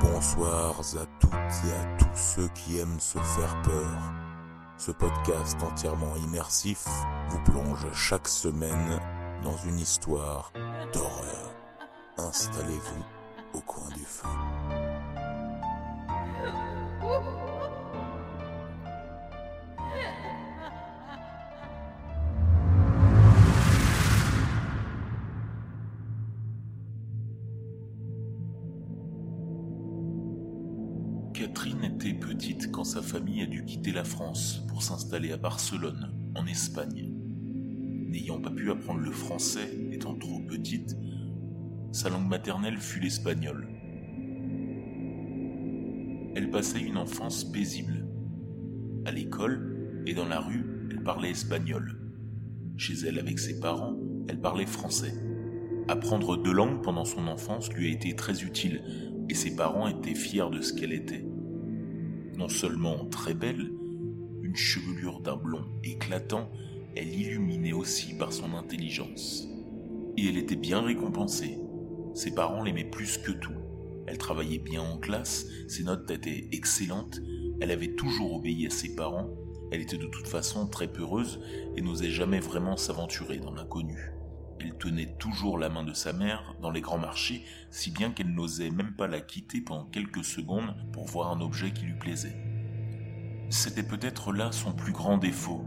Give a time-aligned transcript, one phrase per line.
[0.00, 4.12] Bonsoir à toutes et à tous ceux qui aiment se faire peur.
[4.76, 6.84] Ce podcast entièrement immersif
[7.28, 9.00] vous plonge chaque semaine
[9.42, 10.52] dans une histoire
[10.92, 11.50] d'horreur.
[12.18, 13.04] Installez-vous
[13.54, 14.28] au coin du feu.
[32.14, 37.12] Petite quand sa famille a dû quitter la France pour s'installer à Barcelone, en Espagne.
[38.08, 40.96] N'ayant pas pu apprendre le français, étant trop petite,
[41.90, 43.68] sa langue maternelle fut l'espagnol.
[46.36, 48.06] Elle passait une enfance paisible.
[49.04, 51.98] À l'école et dans la rue, elle parlait espagnol.
[52.76, 53.96] Chez elle, avec ses parents,
[54.28, 55.14] elle parlait français.
[55.88, 58.82] Apprendre deux langues pendant son enfance lui a été très utile
[59.28, 61.24] et ses parents étaient fiers de ce qu'elle était.
[62.36, 63.72] Non seulement très belle,
[64.42, 66.50] une chevelure d'un blond éclatant,
[66.94, 69.48] elle illuminait aussi par son intelligence.
[70.18, 71.58] Et elle était bien récompensée.
[72.14, 73.54] Ses parents l'aimaient plus que tout.
[74.06, 77.20] Elle travaillait bien en classe, ses notes étaient excellentes,
[77.60, 79.30] elle avait toujours obéi à ses parents,
[79.72, 81.40] elle était de toute façon très peureuse
[81.76, 84.12] et n'osait jamais vraiment s'aventurer dans l'inconnu.
[84.60, 88.34] Elle tenait toujours la main de sa mère dans les grands marchés, si bien qu'elle
[88.34, 92.36] n'osait même pas la quitter pendant quelques secondes pour voir un objet qui lui plaisait.
[93.50, 95.64] C'était peut-être là son plus grand défaut.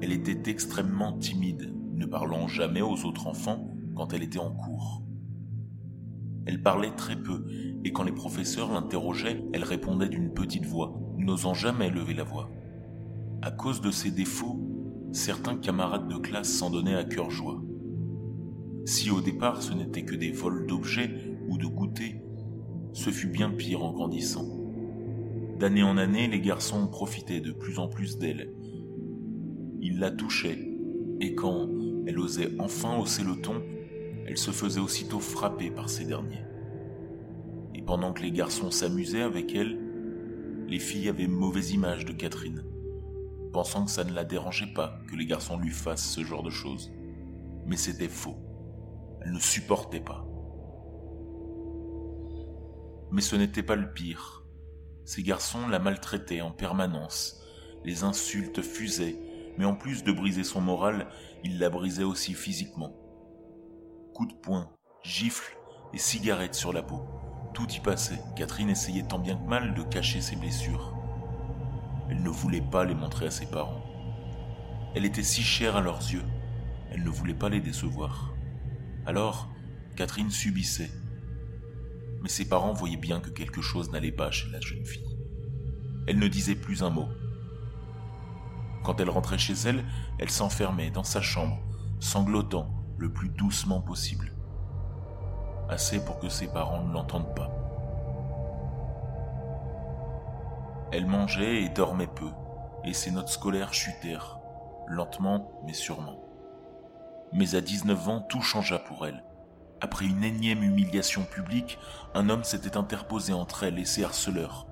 [0.00, 5.02] Elle était extrêmement timide, ne parlant jamais aux autres enfants quand elle était en cours.
[6.46, 7.46] Elle parlait très peu,
[7.84, 12.50] et quand les professeurs l'interrogeaient, elle répondait d'une petite voix, n'osant jamais lever la voix.
[13.42, 14.58] À cause de ses défauts,
[15.12, 17.62] certains camarades de classe s'en donnaient à cœur joie.
[18.84, 21.10] Si au départ ce n'était que des vols d'objets
[21.48, 22.20] ou de goûters,
[22.92, 24.46] ce fut bien pire en grandissant.
[25.58, 28.52] D'année en année, les garçons profitaient de plus en plus d'elle.
[29.82, 30.58] Ils la touchaient,
[31.20, 31.68] et quand
[32.06, 33.62] elle osait enfin hausser le ton,
[34.26, 36.44] elle se faisait aussitôt frapper par ces derniers.
[37.74, 39.78] Et pendant que les garçons s'amusaient avec elle,
[40.66, 42.64] les filles avaient mauvaise image de Catherine,
[43.52, 46.50] pensant que ça ne la dérangeait pas que les garçons lui fassent ce genre de
[46.50, 46.90] choses.
[47.66, 48.36] Mais c'était faux.
[49.22, 50.26] Elle ne supportait pas.
[53.10, 54.44] Mais ce n'était pas le pire.
[55.04, 57.42] Ces garçons la maltraitaient en permanence.
[57.84, 59.18] Les insultes fusaient,
[59.58, 61.08] mais en plus de briser son moral,
[61.42, 62.94] ils la brisaient aussi physiquement.
[64.14, 64.70] Coups de poing,
[65.02, 65.56] gifles
[65.92, 67.02] et cigarettes sur la peau.
[67.54, 68.20] Tout y passait.
[68.36, 70.94] Catherine essayait tant bien que mal de cacher ses blessures.
[72.08, 73.82] Elle ne voulait pas les montrer à ses parents.
[74.94, 76.24] Elle était si chère à leurs yeux.
[76.90, 78.34] Elle ne voulait pas les décevoir.
[79.06, 79.48] Alors,
[79.96, 80.90] Catherine subissait.
[82.22, 85.16] Mais ses parents voyaient bien que quelque chose n'allait pas chez la jeune fille.
[86.06, 87.08] Elle ne disait plus un mot.
[88.82, 89.84] Quand elle rentrait chez elle,
[90.18, 91.58] elle s'enfermait dans sa chambre,
[91.98, 92.68] sanglotant
[92.98, 94.32] le plus doucement possible.
[95.68, 97.50] Assez pour que ses parents ne l'entendent pas.
[100.92, 102.30] Elle mangeait et dormait peu,
[102.84, 104.38] et ses notes scolaires chutèrent,
[104.88, 106.29] lentement mais sûrement.
[107.32, 109.22] Mais à 19 ans, tout changea pour elle.
[109.80, 111.78] Après une énième humiliation publique,
[112.14, 114.66] un homme s'était interposé entre elle et ses harceleurs.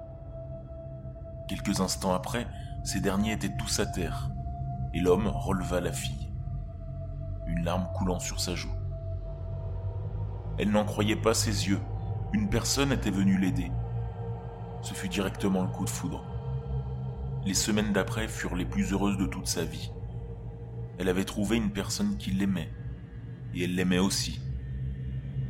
[1.48, 2.46] Quelques instants après,
[2.84, 4.30] ces derniers étaient tous à terre,
[4.92, 6.30] et l'homme releva la fille,
[7.46, 8.74] une larme coulant sur sa joue.
[10.58, 11.80] Elle n'en croyait pas ses yeux.
[12.32, 13.70] Une personne était venue l'aider.
[14.82, 16.24] Ce fut directement le coup de foudre.
[17.44, 19.92] Les semaines d'après furent les plus heureuses de toute sa vie.
[20.98, 22.72] Elle avait trouvé une personne qui l'aimait,
[23.54, 24.40] et elle l'aimait aussi.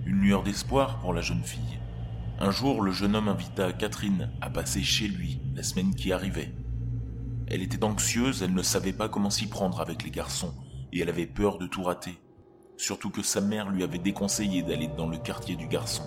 [0.05, 1.79] Une lueur d'espoir pour la jeune fille.
[2.39, 6.53] Un jour, le jeune homme invita Catherine à passer chez lui la semaine qui arrivait.
[7.49, 10.55] Elle était anxieuse, elle ne savait pas comment s'y prendre avec les garçons,
[10.93, 12.19] et elle avait peur de tout rater,
[12.77, 16.05] surtout que sa mère lui avait déconseillé d'aller dans le quartier du garçon.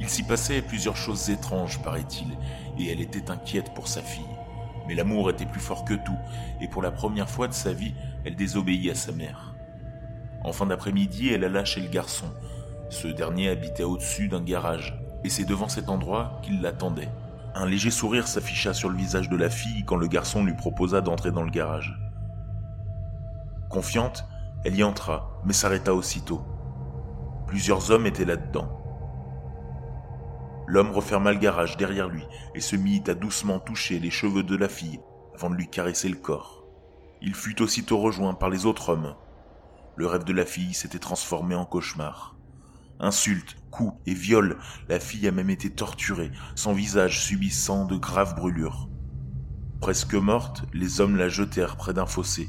[0.00, 2.28] Il s'y passait plusieurs choses étranges, paraît-il,
[2.78, 4.24] et elle était inquiète pour sa fille.
[4.90, 6.18] Mais l'amour était plus fort que tout,
[6.60, 7.94] et pour la première fois de sa vie,
[8.24, 9.54] elle désobéit à sa mère.
[10.42, 12.26] En fin d'après-midi, elle alla chez le garçon.
[12.88, 17.08] Ce dernier habitait au-dessus d'un garage, et c'est devant cet endroit qu'il l'attendait.
[17.54, 21.00] Un léger sourire s'afficha sur le visage de la fille quand le garçon lui proposa
[21.00, 21.96] d'entrer dans le garage.
[23.68, 24.26] Confiante,
[24.64, 26.42] elle y entra, mais s'arrêta aussitôt.
[27.46, 28.79] Plusieurs hommes étaient là-dedans.
[30.70, 32.22] L'homme referma le garage derrière lui
[32.54, 35.00] et se mit à doucement toucher les cheveux de la fille
[35.34, 36.64] avant de lui caresser le corps.
[37.20, 39.16] Il fut aussitôt rejoint par les autres hommes.
[39.96, 42.36] Le rêve de la fille s'était transformé en cauchemar.
[43.00, 44.58] Insultes, coups et viols,
[44.88, 48.88] la fille a même été torturée, son visage subissant de graves brûlures.
[49.80, 52.48] Presque morte, les hommes la jetèrent près d'un fossé,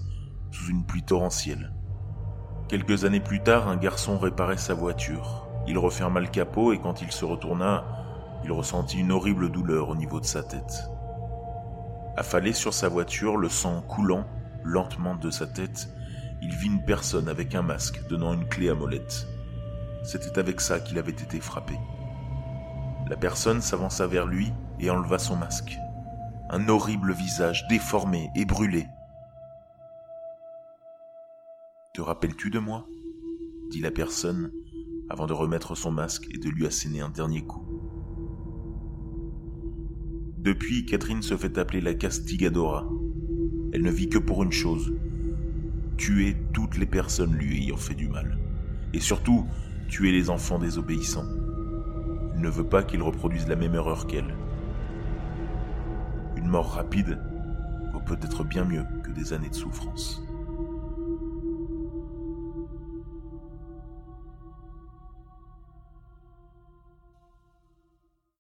[0.52, 1.74] sous une pluie torrentielle.
[2.70, 5.48] Quelques années plus tard, un garçon réparait sa voiture.
[5.68, 8.01] Il referma le capot et quand il se retourna,
[8.44, 10.90] il ressentit une horrible douleur au niveau de sa tête.
[12.18, 14.26] Affalé sur sa voiture, le sang coulant
[14.64, 15.90] lentement de sa tête,
[16.42, 19.28] il vit une personne avec un masque donnant une clé à molette.
[20.04, 21.78] C'était avec ça qu'il avait été frappé.
[23.08, 25.78] La personne s'avança vers lui et enleva son masque.
[26.50, 28.88] Un horrible visage déformé et brûlé.
[31.94, 32.88] Te rappelles-tu de moi?
[33.70, 34.52] dit la personne
[35.10, 37.71] avant de remettre son masque et de lui asséner un dernier coup.
[40.42, 42.90] Depuis, Catherine se fait appeler la Castigadora.
[43.74, 44.92] Elle ne vit que pour une chose,
[45.98, 48.40] tuer toutes les personnes lui ayant fait du mal.
[48.92, 49.46] Et surtout,
[49.88, 51.28] tuer les enfants désobéissants.
[52.36, 54.36] Il ne veut pas qu'ils reproduisent la même erreur qu'elle.
[56.36, 57.20] Une mort rapide
[57.94, 60.24] vaut peut-être bien mieux que des années de souffrance.